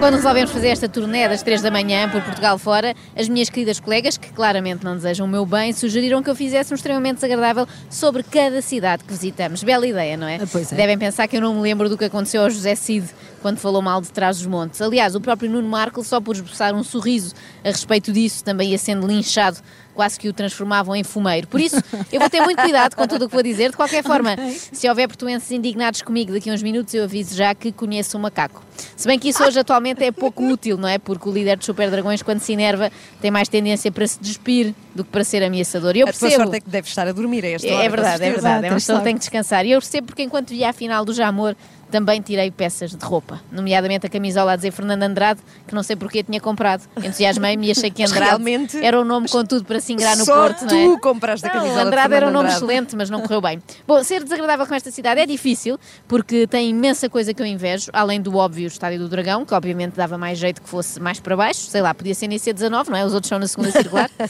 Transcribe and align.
resolvemos 0.00 0.50
fazer 0.50 0.68
esta 0.68 0.88
turnê 0.88 1.28
das 1.28 1.42
3 1.42 1.62
da 1.62 1.70
manhã 1.70 2.08
por 2.08 2.22
Portugal 2.22 2.58
fora, 2.58 2.94
as 3.16 3.28
minhas 3.28 3.48
queridas 3.48 3.80
colegas, 3.80 4.16
que 4.16 4.30
claramente 4.32 4.84
não 4.84 4.94
desejam 4.94 5.26
o 5.26 5.28
meu 5.28 5.44
bem, 5.44 5.72
sugeriram 5.72 6.22
que 6.22 6.30
eu 6.30 6.34
fizesse 6.34 6.72
um 6.72 6.76
extremamente 6.76 7.16
desagradável 7.16 7.66
sobre 7.90 8.22
cada 8.22 8.60
cidade 8.62 9.04
que 9.04 9.12
visitamos. 9.12 9.62
Bela 9.62 9.86
ideia, 9.86 10.16
não 10.16 10.28
é? 10.28 10.36
Ah, 10.36 10.46
pois 10.50 10.72
é. 10.72 10.76
Devem 10.76 10.98
pensar 10.98 11.26
que 11.26 11.36
eu 11.36 11.40
não 11.40 11.54
me 11.54 11.60
lembro 11.60 11.88
do 11.88 11.96
que 11.96 12.04
aconteceu 12.04 12.42
ao 12.42 12.50
José 12.50 12.74
Cid 12.74 13.08
quando 13.40 13.58
falou 13.58 13.80
mal 13.80 14.00
de 14.00 14.10
trás 14.10 14.38
dos 14.38 14.46
montes. 14.46 14.80
Aliás, 14.80 15.14
o 15.14 15.20
próprio 15.20 15.50
Nuno 15.50 15.68
Marco, 15.68 16.04
só 16.04 16.20
por 16.20 16.34
esboçar 16.34 16.74
um 16.74 16.84
sorriso 16.84 17.34
a 17.64 17.68
respeito 17.68 18.12
disso, 18.12 18.44
também 18.44 18.70
ia 18.70 18.78
sendo 18.78 19.06
linchado 19.06 19.58
quase 19.96 20.20
que 20.20 20.28
o 20.28 20.32
transformavam 20.32 20.94
em 20.94 21.02
fumeiro. 21.02 21.48
Por 21.48 21.58
isso, 21.60 21.76
eu 22.12 22.20
vou 22.20 22.30
ter 22.30 22.40
muito 22.42 22.62
cuidado 22.62 22.94
com 22.94 23.06
tudo 23.06 23.24
o 23.24 23.28
que 23.28 23.34
vou 23.34 23.42
dizer. 23.42 23.70
De 23.70 23.76
qualquer 23.76 24.04
forma, 24.04 24.36
se 24.72 24.88
houver 24.88 25.08
portuenses 25.08 25.50
indignados 25.50 26.02
comigo 26.02 26.32
daqui 26.32 26.50
a 26.50 26.52
uns 26.52 26.62
minutos, 26.62 26.92
eu 26.94 27.04
aviso 27.04 27.34
já 27.34 27.54
que 27.54 27.72
conheço 27.72 28.16
o 28.16 28.20
macaco. 28.20 28.62
Se 28.94 29.08
bem 29.08 29.18
que 29.18 29.30
isso 29.30 29.42
hoje 29.42 29.58
atualmente 29.58 30.04
é 30.04 30.12
pouco 30.12 30.46
útil, 30.46 30.76
não 30.76 30.88
é? 30.88 30.98
Porque 30.98 31.28
o 31.28 31.32
líder 31.32 31.56
dos 31.56 31.64
Super 31.66 31.90
Dragões, 31.90 32.22
quando 32.22 32.40
se 32.40 32.52
enerva, 32.52 32.92
tem 33.20 33.30
mais 33.30 33.48
tendência 33.48 33.90
para 33.90 34.06
se 34.06 34.20
despir 34.20 34.74
do 34.94 35.02
que 35.02 35.10
para 35.10 35.24
ser 35.24 35.42
ameaçador. 35.42 35.96
E 35.96 36.00
eu 36.00 36.06
A 36.08 36.12
tua 36.12 36.20
percebo. 36.20 36.42
sorte 36.44 36.56
é 36.58 36.60
que 36.60 36.68
deve 36.70 36.86
estar 36.86 37.08
a 37.08 37.12
dormir 37.12 37.44
a 37.44 37.48
esta 37.48 37.66
hora. 37.72 37.84
É 37.84 37.88
verdade, 37.88 38.24
é 38.24 38.30
verdade. 38.30 38.66
É 38.66 38.68
uma 38.68 38.74
pessoa 38.76 38.98
que 38.98 39.04
tem 39.04 39.14
que 39.14 39.20
descansar. 39.20 39.64
E 39.64 39.70
eu 39.72 39.80
percebo 39.80 40.08
porque 40.08 40.22
enquanto 40.22 40.50
via 40.50 40.68
a 40.68 40.72
final 40.74 41.04
do 41.04 41.14
Jamor, 41.14 41.56
também 41.90 42.20
tirei 42.20 42.50
peças 42.50 42.90
de 42.94 43.04
roupa, 43.04 43.40
nomeadamente 43.50 44.06
a 44.06 44.08
camisola 44.08 44.52
a 44.52 44.56
dizer 44.56 44.70
Fernando 44.72 45.02
Andrade, 45.02 45.40
que 45.66 45.74
não 45.74 45.82
sei 45.82 45.96
porque 45.96 46.22
tinha 46.22 46.40
comprado. 46.40 46.82
Entusiasmei-me 46.96 47.68
e 47.68 47.70
achei 47.70 47.90
que 47.90 48.02
Andrade 48.04 48.24
realmente- 48.26 48.84
era 48.84 49.00
um 49.00 49.04
nome 49.04 49.28
com 49.28 49.44
tudo 49.44 49.64
para 49.64 49.80
se 49.80 49.92
ingrar 49.92 50.16
no 50.16 50.24
Só 50.24 50.34
Porto, 50.34 50.64
não 50.66 50.76
é? 50.76 50.84
tu 50.86 51.00
compraste 51.00 51.46
a 51.46 51.48
Não, 51.48 51.56
camisola 51.60 51.80
de 51.82 51.86
Andrade 51.88 52.14
era 52.14 52.26
um 52.28 52.30
nome 52.32 52.48
Andrade. 52.48 52.64
excelente, 52.64 52.96
mas 52.96 53.08
não 53.10 53.20
correu 53.22 53.40
bem. 53.40 53.62
Bom, 53.86 54.02
ser 54.02 54.22
desagradável 54.22 54.66
com 54.66 54.74
esta 54.74 54.90
cidade 54.90 55.20
é 55.20 55.26
difícil, 55.26 55.78
porque 56.08 56.46
tem 56.46 56.70
imensa 56.70 57.08
coisa 57.08 57.32
que 57.32 57.40
eu 57.42 57.46
invejo, 57.46 57.90
além 57.92 58.20
do 58.20 58.36
óbvio 58.36 58.66
Estádio 58.66 58.98
do 58.98 59.08
Dragão, 59.08 59.44
que 59.44 59.54
obviamente 59.54 59.94
dava 59.94 60.18
mais 60.18 60.38
jeito 60.38 60.60
que 60.62 60.68
fosse 60.68 61.00
mais 61.00 61.20
para 61.20 61.36
baixo, 61.36 61.60
sei 61.60 61.82
lá, 61.82 61.94
podia 61.94 62.14
ser 62.14 62.26
nem 62.28 62.38
ser 62.38 62.52
19, 62.52 62.90
não 62.90 62.96
é? 62.98 63.04
Os 63.04 63.14
outros 63.14 63.28
são 63.28 63.38
na 63.38 63.46
segunda 63.46 63.70
circular. 63.70 64.10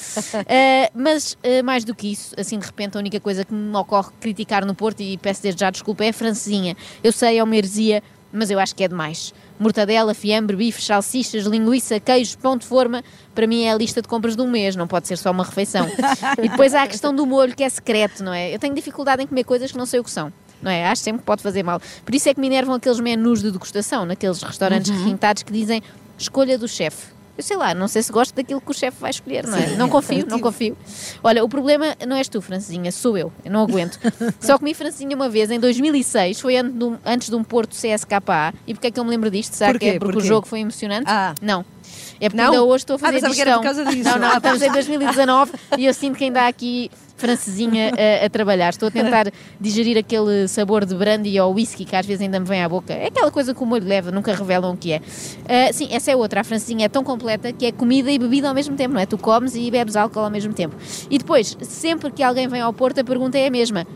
Eh, 0.49 0.91
mas, 0.95 1.37
eh, 1.43 1.63
mais 1.63 1.85
do 1.85 1.95
que 1.95 2.13
isso, 2.13 2.35
assim 2.39 2.59
de 2.59 2.67
repente, 2.67 2.97
a 2.97 3.01
única 3.01 3.19
coisa 3.21 3.45
que 3.45 3.53
me 3.53 3.77
ocorre 3.77 4.11
criticar 4.21 4.65
no 4.65 4.75
Porto, 4.75 5.01
e 5.01 5.17
peço 5.17 5.43
desde 5.43 5.61
já 5.61 5.71
desculpa, 5.71 6.05
é 6.05 6.11
a 6.11 6.13
francesinha. 6.13 6.77
Eu 7.03 7.13
sei, 7.13 7.39
é 7.39 7.43
uma 7.47 7.57
heresia, 7.57 8.03
mas 8.33 8.51
eu 8.51 8.59
acho 8.59 8.75
que 8.75 8.85
é 8.85 8.89
demais. 8.89 9.33
Mortadela, 9.59 10.13
fiambre, 10.13 10.57
bife, 10.57 10.83
salsichas, 10.83 11.47
linguiça, 11.47 11.99
queijo, 11.99 12.37
pão 12.39 12.57
de 12.57 12.67
forma, 12.67 13.03
para 13.35 13.47
mim 13.47 13.65
é 13.65 13.73
a 13.73 13.75
lista 13.75 14.03
de 14.03 14.09
compras 14.09 14.37
de 14.37 14.43
um 14.43 14.51
mês, 14.51 14.77
não 14.77 14.87
pode 14.87 15.09
ser 15.09 15.17
só 15.17 15.31
uma 15.31 15.45
refeição. 15.45 15.87
e 16.43 16.49
depois 16.49 16.75
há 16.75 16.83
a 16.83 16.87
questão 16.87 17.15
do 17.15 17.25
molho, 17.25 17.57
que 17.57 17.65
é 17.65 17.69
secreto, 17.69 18.23
não 18.23 18.35
é? 18.35 18.55
Eu 18.55 18.59
tenho 18.59 18.75
dificuldade 18.75 19.23
em 19.23 19.27
comer 19.27 19.45
coisas 19.45 19.73
que 19.73 19.79
não 19.79 19.87
sei 19.87 20.01
o 20.01 20.05
que 20.05 20.11
são. 20.11 20.33
Não 20.61 20.71
é? 20.71 20.87
Acho 20.87 21.03
sempre 21.03 21.21
que 21.21 21.27
pode 21.27 21.43
fazer 21.43 21.63
mal. 21.63 21.81
Por 22.05 22.15
isso 22.15 22.29
é 22.29 22.35
que 22.35 22.41
me 22.41 22.47
enervam 22.47 22.75
aqueles 22.75 23.01
menus 23.01 23.43
de 23.43 23.51
degustação, 23.51 24.05
naqueles 24.05 24.43
restaurantes 24.43 24.91
requintados 24.91 25.43
que 25.43 25.53
dizem 25.53 25.83
escolha 26.19 26.59
do 26.59 26.67
chefe. 26.67 27.16
Eu 27.37 27.43
sei 27.43 27.57
lá, 27.57 27.75
não 27.75 27.87
sei 27.87 28.03
se 28.03 28.11
gosto 28.11 28.35
daquilo 28.35 28.61
que 28.63 28.71
o 28.71 28.75
chefe 28.75 28.99
vai 29.01 29.11
escolher, 29.11 29.47
não 29.47 29.59
é? 29.59 29.77
Não 29.77 29.89
confio, 29.91 30.27
não 30.27 30.41
confio. 30.41 30.77
Olha, 31.23 31.45
o 31.45 31.49
problema 31.49 31.95
não 32.09 32.17
és 32.17 32.29
tu, 32.29 32.41
Francesinha, 32.41 32.91
sou 32.91 33.19
eu. 33.19 33.31
Eu 33.45 33.51
não 33.53 33.61
aguento. 33.63 33.99
Só 34.41 34.59
comi 34.59 34.73
Francesinha 34.73 35.15
uma 35.15 35.29
vez, 35.29 35.51
em 35.51 35.61
2006, 35.61 36.41
foi 36.41 36.57
antes 36.57 37.29
de 37.29 37.35
um, 37.37 37.45
Porto 37.45 37.77
CSKA. 37.77 38.55
E 38.67 38.73
porquê 38.73 38.87
é 38.87 38.91
que 38.91 38.99
eu 38.99 39.05
me 39.05 39.11
lembro 39.11 39.31
disto? 39.31 39.53
Será 39.55 39.73
Porquê? 39.73 39.91
que 39.91 39.97
é 39.97 39.99
porque 39.99 40.13
Porquê? 40.15 40.27
o 40.27 40.29
jogo 40.29 40.47
foi 40.47 40.61
emocionante? 40.61 41.05
Ah. 41.07 41.35
Não. 41.43 41.63
É 42.21 42.29
porque 42.31 42.37
Não? 42.43 42.45
ainda 42.53 42.63
hoje 42.65 42.83
estou 42.85 42.95
a 42.95 42.97
Ah, 42.97 43.01
fazer 43.01 43.13
pensava 43.17 43.35
que 43.35 43.41
era 43.43 43.51
digestão. 43.59 43.75
por 43.75 43.85
causa 43.85 43.97
disso. 43.97 44.09
Não, 44.11 44.19
não, 44.19 44.35
Ah, 44.35 44.37
estamos 44.39 44.63
em 44.63 44.73
2019 44.73 45.53
e 45.79 45.85
eu 45.87 45.93
sinto 45.95 46.17
que 46.17 46.25
ainda 46.25 46.43
há 46.43 46.49
aqui 46.49 46.91
francesinha 47.17 47.93
a, 48.23 48.27
a 48.27 48.31
trabalhar. 48.31 48.71
Estou 48.71 48.89
a 48.89 48.91
tentar 48.91 49.33
digerir 49.61 49.99
aquele 49.99 50.47
sabor 50.49 50.85
de 50.85 50.95
brandy 50.95 51.39
ou 51.41 51.55
whisky 51.55 51.85
que 51.85 51.97
às 51.97 52.07
vezes 52.07 52.23
ainda 52.23 52.39
me 52.39 52.47
vem 52.47 52.63
à 52.63 52.69
boca. 52.69 52.93
É 52.93 53.07
aquela 53.07 53.31
coisa 53.31 53.55
que 53.55 53.63
o 53.63 53.67
molho 53.67 53.87
leva, 53.87 54.11
nunca 54.11 54.35
revelam 54.35 54.75
o 54.75 54.77
que 54.77 54.93
é. 54.93 55.01
Ah, 55.49 55.73
sim, 55.73 55.89
essa 55.91 56.11
é 56.11 56.17
outra. 56.17 56.41
A 56.41 56.45
francesinha 56.45 56.87
é 56.87 56.89
tão 56.89 57.03
completa 57.03 57.53
que 57.53 57.67
é 57.67 57.73
comida 57.73 58.11
e 58.11 58.19
bebida 58.19 58.49
ao 58.49 58.55
mesmo 58.55 58.77
tempo, 58.77 58.95
não 58.95 59.01
é? 59.01 59.07
Tu 59.07 59.19
comes 59.19 59.55
e 59.57 59.71
bebes 59.71 59.97
álcool 59.97 60.21
ao 60.21 60.31
mesmo 60.31 60.53
tempo. 60.53 60.77
E 61.11 61.19
depois, 61.19 61.57
sempre 61.63 62.11
que 62.11 62.23
alguém 62.23 62.47
vem 62.49 62.61
ao 62.61 62.73
Porto, 62.73 63.01
a 63.01 63.05
pergunta 63.05 63.39
é 63.39 63.47
a 63.47 63.51
mesma. 63.51 63.87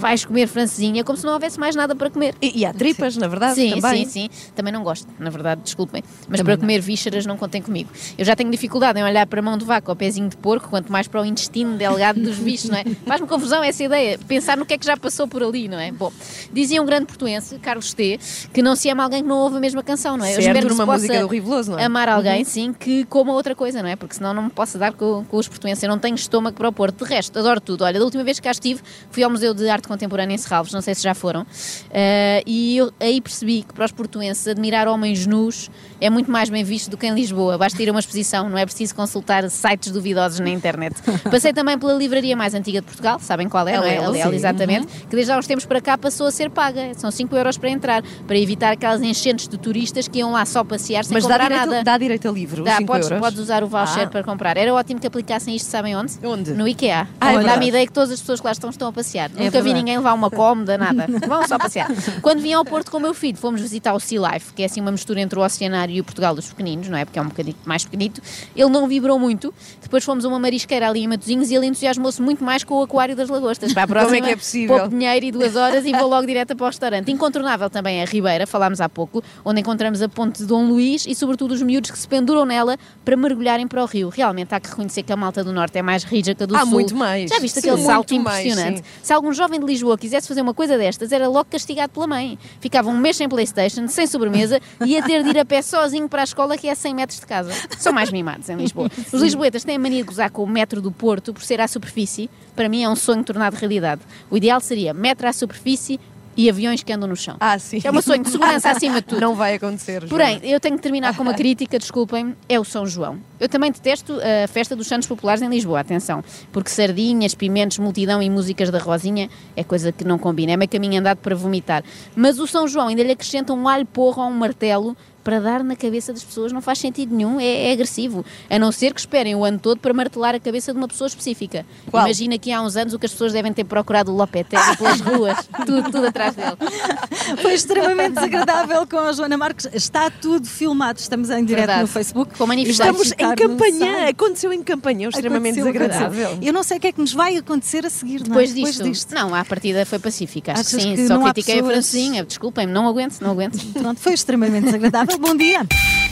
Vais 0.00 0.24
comer 0.24 0.46
francesinha 0.48 1.04
como 1.04 1.18
se 1.18 1.24
não 1.24 1.34
houvesse 1.34 1.58
mais 1.60 1.76
nada 1.76 1.94
para 1.94 2.10
comer. 2.10 2.34
E, 2.40 2.60
e 2.60 2.64
há 2.66 2.72
tripas, 2.72 3.16
na 3.16 3.28
verdade, 3.28 3.54
Sim, 3.54 3.80
também. 3.80 4.04
sim, 4.06 4.28
sim. 4.30 4.50
Também 4.54 4.72
não 4.72 4.82
gosto, 4.82 5.06
na 5.18 5.30
verdade, 5.30 5.60
desculpem. 5.62 6.02
Mas 6.28 6.38
Também 6.38 6.44
para 6.44 6.54
não. 6.54 6.60
comer 6.60 6.80
vísceras 6.80 7.26
não 7.26 7.36
contem 7.36 7.60
comigo. 7.60 7.90
Eu 8.16 8.24
já 8.24 8.34
tenho 8.34 8.50
dificuldade 8.50 8.98
em 8.98 9.02
olhar 9.04 9.26
para 9.26 9.40
a 9.40 9.42
mão 9.42 9.58
de 9.58 9.64
vaca 9.64 9.90
ou 9.90 9.96
pezinho 9.96 10.28
de 10.28 10.36
porco, 10.36 10.68
quanto 10.70 10.90
mais 10.90 11.06
para 11.06 11.20
o 11.20 11.24
intestino 11.24 11.76
delgado 11.76 12.20
dos 12.20 12.38
bichos, 12.38 12.70
não 12.70 12.78
é? 12.78 12.84
Faz-me 13.06 13.26
confusão 13.26 13.62
essa 13.62 13.84
ideia, 13.84 14.18
pensar 14.26 14.56
no 14.56 14.64
que 14.64 14.74
é 14.74 14.78
que 14.78 14.86
já 14.86 14.96
passou 14.96 15.28
por 15.28 15.42
ali, 15.42 15.68
não 15.68 15.78
é? 15.78 15.92
Bom, 15.92 16.12
dizia 16.52 16.80
um 16.82 16.86
grande 16.86 17.06
portuense, 17.06 17.58
Carlos 17.58 17.92
T, 17.92 18.18
que 18.52 18.62
não 18.62 18.74
se 18.74 18.88
ama 18.88 19.04
alguém 19.04 19.22
que 19.22 19.28
não 19.28 19.36
ouve 19.38 19.56
a 19.56 19.60
mesma 19.60 19.82
canção, 19.82 20.16
não 20.16 20.24
é? 20.24 20.28
Certo, 20.28 20.40
espero 20.40 20.66
que 20.66 20.72
numa 20.72 20.86
música 20.86 21.20
do 21.20 21.26
Rui 21.26 21.40
Veloso, 21.40 21.72
não 21.72 21.78
é? 21.78 21.84
Amar 21.84 22.08
alguém, 22.08 22.44
sim, 22.44 22.72
que 22.72 23.04
coma 23.04 23.32
outra 23.32 23.54
coisa, 23.54 23.82
não 23.82 23.88
é? 23.88 23.96
Porque 23.96 24.14
senão 24.14 24.32
não 24.32 24.44
me 24.44 24.50
posso 24.50 24.78
dar 24.78 24.92
com, 24.92 25.24
com 25.24 25.36
os 25.36 25.46
portuenses. 25.48 25.82
Eu 25.82 25.90
não 25.90 25.98
tenho 25.98 26.14
estômago 26.14 26.56
para 26.56 26.68
o 26.68 26.72
Porto. 26.72 27.04
De 27.04 27.10
resto, 27.10 27.38
adoro 27.38 27.60
tudo. 27.60 27.84
Olha, 27.84 27.98
da 27.98 28.04
última 28.04 28.24
vez 28.24 28.38
que 28.38 28.44
cá 28.44 28.50
estive, 28.50 28.80
fui 29.10 29.22
ao 29.22 29.30
Museu 29.30 29.52
de 29.54 29.68
Arte 29.68 29.88
Contemporânea 29.90 30.34
em 30.36 30.38
Serralves, 30.38 30.72
não 30.72 30.80
sei 30.80 30.94
se 30.94 31.02
já 31.02 31.14
foram, 31.14 31.44
eh, 31.90 32.42
e 32.46 32.76
eu 32.76 32.92
aí 33.00 33.20
percebi 33.20 33.62
que 33.62 33.74
para 33.74 33.84
os 33.84 33.90
portuenses 33.92 34.46
admirar 34.46 34.86
homens 34.86 35.26
nus 35.26 35.68
é 36.00 36.08
muito 36.08 36.30
mais 36.30 36.48
bem 36.48 36.62
visto 36.62 36.88
do 36.90 36.96
que 36.96 37.06
em 37.06 37.12
Lisboa. 37.14 37.58
Basta 37.58 37.82
ir 37.82 37.88
a 37.88 37.92
uma 37.92 37.98
exposição, 38.00 38.48
não 38.48 38.56
é 38.56 38.64
preciso 38.64 38.94
consultar 38.94 39.48
sites 39.50 39.90
duvidosos 39.90 40.38
na 40.38 40.48
internet. 40.50 40.94
Passei 41.28 41.52
também 41.52 41.76
pela 41.76 41.92
livraria 41.94 42.36
mais 42.36 42.54
antiga 42.54 42.80
de 42.80 42.86
Portugal, 42.86 43.18
sabem 43.18 43.48
qual 43.48 43.66
é, 43.66 43.76
não 43.76 43.84
é? 43.84 43.98
A 43.98 44.12
sim. 44.28 44.34
exatamente, 44.36 44.86
que 44.86 45.16
desde 45.16 45.32
há 45.32 45.38
uns 45.38 45.46
tempos 45.48 45.66
para 45.66 45.80
cá 45.80 45.98
passou 45.98 46.26
a 46.28 46.30
ser 46.30 46.50
paga. 46.50 46.94
São 46.96 47.10
5 47.10 47.34
euros 47.36 47.58
para 47.58 47.70
entrar, 47.70 48.02
para 48.26 48.38
evitar 48.38 48.72
aquelas 48.72 49.02
enchentes 49.02 49.48
de 49.48 49.58
turistas 49.58 50.06
que 50.06 50.18
iam 50.20 50.30
lá 50.30 50.44
só 50.46 50.62
passear 50.62 51.04
sem 51.04 51.14
Mas 51.14 51.24
dá 51.24 51.30
comprar 51.30 51.48
direito, 51.48 51.70
nada. 51.70 51.84
dá 51.84 51.98
direito 51.98 52.28
a 52.28 52.32
livro, 52.32 52.62
Dá, 52.64 52.76
5 52.76 52.86
podes, 52.86 53.10
euros? 53.10 53.20
podes 53.26 53.38
usar 53.40 53.64
o 53.64 53.66
voucher 53.66 54.04
Ah. 54.06 54.10
para 54.10 54.22
comprar. 54.22 54.56
Era 54.56 54.72
ótimo 54.72 55.00
que 55.00 55.06
aplicassem 55.06 55.56
isto, 55.56 55.66
sabem 55.68 55.96
onde? 55.96 56.12
Onde? 56.24 56.52
No 56.52 56.68
IKEA. 56.68 57.08
Ah, 57.20 57.30
é 57.30 57.32
Dá-me 57.32 57.36
verdade. 57.44 57.64
a 57.64 57.68
ideia 57.68 57.86
que 57.86 57.92
todas 57.92 58.10
as 58.12 58.20
pessoas 58.20 58.40
que 58.40 58.46
lá 58.46 58.52
estão 58.52 58.70
estão 58.70 58.88
a 58.88 58.92
passear. 58.92 59.30
Nunca 59.30 59.60
vi 59.62 59.69
verdade. 59.72 59.84
ninguém 59.84 59.96
levar 59.98 60.12
uma 60.14 60.30
cómoda, 60.30 60.76
nada. 60.78 61.06
Vão 61.26 61.46
só 61.46 61.58
passear. 61.58 61.88
Quando 62.22 62.40
vim 62.40 62.52
ao 62.52 62.64
Porto 62.64 62.90
com 62.90 62.96
o 62.98 63.00
meu 63.00 63.14
filho, 63.14 63.36
fomos 63.38 63.60
visitar 63.60 63.92
o 63.94 64.00
Sea 64.00 64.20
Life, 64.32 64.52
que 64.52 64.62
é 64.62 64.66
assim 64.66 64.80
uma 64.80 64.90
mistura 64.92 65.20
entre 65.20 65.38
o 65.38 65.42
Oceanário 65.42 65.94
e 65.94 66.00
o 66.00 66.04
Portugal 66.04 66.34
dos 66.34 66.48
pequeninos, 66.48 66.88
não 66.88 66.96
é? 66.98 67.04
Porque 67.04 67.18
é 67.18 67.22
um 67.22 67.26
bocadinho 67.28 67.56
mais 67.64 67.84
pequenito. 67.84 68.20
Ele 68.54 68.70
não 68.70 68.86
vibrou 68.86 69.18
muito. 69.18 69.52
Depois 69.82 70.04
fomos 70.04 70.24
a 70.24 70.28
uma 70.28 70.38
marisqueira 70.38 70.88
ali 70.88 71.00
em 71.02 71.08
Matosinhos 71.08 71.50
e 71.50 71.54
ele 71.54 71.66
entusiasmou-se 71.66 72.20
muito 72.22 72.42
mais 72.44 72.64
com 72.64 72.74
o 72.74 72.82
aquário 72.82 73.14
das 73.16 73.28
lagostas. 73.28 73.72
Para 73.72 73.84
a 73.84 73.86
próxima, 73.86 74.16
Como 74.16 74.24
é 74.24 74.28
que 74.28 74.32
é 74.34 74.36
possível? 74.36 74.76
pouco 74.76 74.90
dinheiro 74.90 75.26
e 75.26 75.32
duas 75.32 75.56
horas 75.56 75.84
e 75.84 75.92
vou 75.92 76.08
logo 76.08 76.26
direto 76.26 76.54
para 76.56 76.64
o 76.64 76.68
restaurante. 76.68 77.10
Incontornável 77.10 77.68
também 77.70 78.00
é 78.00 78.02
a 78.02 78.06
Ribeira, 78.06 78.46
falámos 78.46 78.80
há 78.80 78.88
pouco, 78.88 79.22
onde 79.44 79.60
encontramos 79.60 80.00
a 80.02 80.08
ponte 80.08 80.38
de 80.38 80.46
Dom 80.46 80.66
Luís 80.68 81.06
e 81.06 81.14
sobretudo 81.14 81.52
os 81.52 81.62
miúdos 81.62 81.90
que 81.90 81.98
se 81.98 82.08
penduram 82.08 82.44
nela 82.44 82.76
para 83.04 83.16
mergulharem 83.16 83.66
para 83.68 83.82
o 83.82 83.86
rio. 83.86 84.08
Realmente 84.08 84.54
há 84.54 84.60
que 84.60 84.68
reconhecer 84.70 85.02
que 85.02 85.12
a 85.12 85.16
malta 85.16 85.44
do 85.44 85.52
Norte 85.52 85.78
é 85.78 85.82
mais 85.82 86.04
rija 86.04 86.34
que 86.34 86.42
a 86.42 86.46
do 86.46 86.56
Há 86.56 86.60
Sul. 86.60 86.70
muito 86.70 86.94
mais. 86.94 87.30
Já 87.30 87.38
viste 87.38 87.60
Sim, 87.60 87.70
aquele 87.70 87.84
salto 87.84 88.18
mais, 88.20 88.46
impressionante? 88.46 88.78
sim. 88.78 88.84
Se 89.02 89.12
algum 89.12 89.32
jovem 89.32 89.59
de 89.60 89.72
Lisboa 89.72 89.96
quisesse 89.98 90.26
fazer 90.26 90.42
uma 90.42 90.54
coisa 90.54 90.76
destas, 90.76 91.12
era 91.12 91.28
logo 91.28 91.46
castigado 91.50 91.92
pela 91.92 92.06
mãe. 92.06 92.38
Ficava 92.60 92.88
um 92.88 92.96
mês 92.96 93.16
sem 93.16 93.28
Playstation, 93.28 93.86
sem 93.88 94.06
sobremesa 94.06 94.60
e 94.84 94.92
ia 94.92 95.02
ter 95.02 95.22
de 95.22 95.30
ir 95.30 95.38
a 95.38 95.44
pé 95.44 95.62
sozinho 95.62 96.08
para 96.08 96.22
a 96.22 96.24
escola 96.24 96.56
que 96.56 96.68
é 96.68 96.72
a 96.72 96.74
100 96.74 96.94
metros 96.94 97.20
de 97.20 97.26
casa. 97.26 97.52
São 97.78 97.92
mais 97.92 98.10
mimados 98.10 98.48
em 98.48 98.56
Lisboa. 98.56 98.90
Os 99.12 99.20
lisboetas 99.20 99.64
têm 99.64 99.76
a 99.76 99.78
mania 99.78 100.00
de 100.00 100.08
gozar 100.08 100.30
com 100.30 100.42
o 100.42 100.46
metro 100.46 100.80
do 100.80 100.90
Porto 100.90 101.32
por 101.32 101.42
ser 101.42 101.60
à 101.60 101.68
superfície. 101.68 102.28
Para 102.54 102.68
mim 102.68 102.82
é 102.82 102.88
um 102.88 102.96
sonho 102.96 103.24
tornado 103.24 103.54
realidade. 103.54 104.02
O 104.30 104.36
ideal 104.36 104.60
seria 104.60 104.92
metro 104.92 105.26
à 105.28 105.32
superfície 105.32 106.00
e 106.40 106.48
aviões 106.48 106.82
que 106.82 106.90
andam 106.90 107.06
no 107.06 107.14
chão. 107.14 107.36
Ah, 107.38 107.58
sim. 107.58 107.82
É 107.84 107.90
um 107.90 108.00
sonho 108.00 108.22
de 108.22 108.30
segurança 108.30 108.70
acima 108.72 109.02
de 109.02 109.08
tudo. 109.08 109.20
Não 109.20 109.34
vai 109.34 109.56
acontecer. 109.56 110.08
Porém, 110.08 110.38
Joana. 110.38 110.46
eu 110.46 110.58
tenho 110.58 110.76
que 110.76 110.82
terminar 110.82 111.14
com 111.14 111.22
uma 111.22 111.34
crítica, 111.34 111.78
desculpem, 111.78 112.34
é 112.48 112.58
o 112.58 112.64
São 112.64 112.86
João. 112.86 113.18
Eu 113.38 113.46
também 113.46 113.70
detesto 113.70 114.18
a 114.18 114.48
festa 114.48 114.74
dos 114.74 114.86
Santos 114.86 115.06
Populares 115.06 115.42
em 115.42 115.48
Lisboa, 115.50 115.80
atenção, 115.80 116.24
porque 116.50 116.70
sardinhas, 116.70 117.34
pimentos, 117.34 117.78
multidão 117.78 118.22
e 118.22 118.30
músicas 118.30 118.70
da 118.70 118.78
Rosinha 118.78 119.28
é 119.54 119.62
coisa 119.62 119.92
que 119.92 120.02
não 120.02 120.18
combina, 120.18 120.52
é 120.52 120.56
meio 120.56 120.68
caminho 120.70 121.00
andado 121.00 121.18
para 121.18 121.36
vomitar. 121.36 121.84
Mas 122.16 122.38
o 122.38 122.46
São 122.46 122.66
João 122.66 122.88
ainda 122.88 123.02
lhe 123.02 123.12
acrescenta 123.12 123.52
um 123.52 123.68
alho 123.68 123.84
porro 123.84 124.22
ou 124.22 124.30
um 124.30 124.34
martelo 124.34 124.96
para 125.22 125.38
dar 125.40 125.62
na 125.64 125.76
cabeça 125.76 126.12
das 126.12 126.24
pessoas, 126.24 126.52
não 126.52 126.60
faz 126.60 126.78
sentido 126.78 127.14
nenhum, 127.14 127.38
é, 127.40 127.68
é 127.68 127.72
agressivo. 127.72 128.24
A 128.48 128.58
não 128.58 128.72
ser 128.72 128.92
que 128.94 129.00
esperem 129.00 129.34
o 129.34 129.44
ano 129.44 129.58
todo 129.58 129.78
para 129.78 129.92
martelar 129.92 130.34
a 130.34 130.40
cabeça 130.40 130.72
de 130.72 130.78
uma 130.78 130.88
pessoa 130.88 131.08
específica. 131.08 131.64
Qual? 131.90 132.04
Imagina 132.04 132.38
que 132.38 132.50
há 132.52 132.60
uns 132.62 132.76
anos 132.76 132.94
o 132.94 132.98
que 132.98 133.06
as 133.06 133.12
pessoas 133.12 133.32
devem 133.32 133.52
ter 133.52 133.64
procurado 133.64 134.12
o 134.12 134.16
Lopetegui 134.16 134.76
pelas 134.76 135.00
ruas, 135.00 135.48
tudo, 135.66 135.90
tudo 135.90 136.06
atrás 136.06 136.34
dele. 136.34 136.56
Foi 137.42 137.54
extremamente 137.54 138.14
desagradável 138.14 138.86
com 138.86 138.98
a 138.98 139.12
Joana 139.12 139.36
Marques. 139.36 139.68
Está 139.72 140.10
tudo 140.10 140.46
filmado. 140.46 140.98
Estamos 140.98 141.30
em 141.30 141.44
direto 141.44 141.60
Verdade. 141.66 141.80
no 141.82 141.86
Facebook. 141.88 142.36
Com 142.36 142.46
manifestantes. 142.46 143.06
Estamos 143.12 143.32
em 143.32 143.36
campanha. 143.36 144.08
Aconteceu 144.08 144.52
em 144.52 144.62
campanha. 144.62 145.06
É 145.06 145.08
extremamente 145.10 145.54
desagradável. 145.56 146.38
Eu 146.42 146.52
não 146.52 146.62
sei 146.62 146.78
o 146.78 146.80
que 146.80 146.86
é 146.88 146.92
que 146.92 147.00
nos 147.00 147.12
vai 147.12 147.36
acontecer 147.36 147.84
a 147.86 147.90
seguir, 147.90 148.20
não 148.28 148.38
é? 148.38 148.46
Depois 148.46 148.76
disto, 148.78 149.14
não, 149.14 149.34
a 149.34 149.44
partida 149.44 149.84
foi 149.86 149.98
pacífica. 149.98 150.52
Acho 150.52 150.62
que 150.70 150.76
Achas 150.76 150.82
sim, 150.82 150.94
que 150.96 151.06
só 151.06 151.18
critiquei 151.22 151.54
pessoas- 151.56 151.70
a 151.70 151.72
Francinha. 151.72 152.24
Desculpem-me, 152.24 152.72
não 152.72 152.86
aguento, 152.88 153.20
não 153.20 153.30
aguento. 153.30 153.58
Pronto, 153.72 154.00
foi 154.00 154.14
extremamente 154.14 154.64
desagradável. 154.66 155.09
Bom 155.18 155.36
dia. 155.36 155.60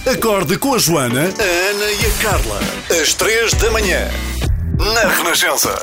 Acorde 0.06 0.58
com 0.58 0.74
a 0.74 0.78
Joana, 0.78 1.22
a 1.22 1.70
Ana 1.70 1.90
e 1.90 2.06
a 2.06 2.22
Carla. 2.22 2.60
Às 2.90 3.14
três 3.14 3.52
da 3.54 3.70
manhã. 3.70 4.08
Na 4.78 5.08
Renascença. 5.08 5.78